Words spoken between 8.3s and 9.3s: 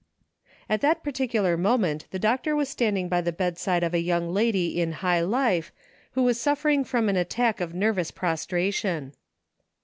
tration.